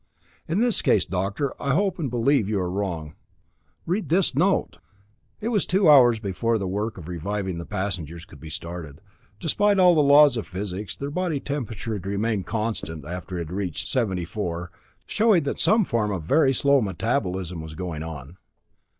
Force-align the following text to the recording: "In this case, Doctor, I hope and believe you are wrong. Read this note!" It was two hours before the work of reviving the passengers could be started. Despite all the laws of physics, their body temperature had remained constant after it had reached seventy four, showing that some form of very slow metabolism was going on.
"In 0.47 0.61
this 0.61 0.81
case, 0.81 1.05
Doctor, 1.05 1.53
I 1.61 1.75
hope 1.75 1.99
and 1.99 2.09
believe 2.09 2.49
you 2.49 2.59
are 2.59 2.71
wrong. 2.71 3.13
Read 3.85 4.09
this 4.09 4.33
note!" 4.35 4.79
It 5.39 5.49
was 5.49 5.67
two 5.67 5.87
hours 5.87 6.17
before 6.17 6.57
the 6.57 6.67
work 6.67 6.97
of 6.97 7.07
reviving 7.07 7.59
the 7.59 7.67
passengers 7.67 8.25
could 8.25 8.39
be 8.39 8.49
started. 8.49 8.99
Despite 9.39 9.77
all 9.77 9.93
the 9.93 10.01
laws 10.01 10.37
of 10.37 10.47
physics, 10.47 10.95
their 10.95 11.11
body 11.11 11.39
temperature 11.39 11.93
had 11.93 12.07
remained 12.07 12.47
constant 12.47 13.05
after 13.05 13.35
it 13.35 13.41
had 13.49 13.51
reached 13.51 13.87
seventy 13.87 14.25
four, 14.25 14.71
showing 15.05 15.43
that 15.43 15.59
some 15.59 15.85
form 15.85 16.09
of 16.11 16.23
very 16.23 16.51
slow 16.51 16.81
metabolism 16.81 17.61
was 17.61 17.75
going 17.75 18.01
on. 18.01 18.37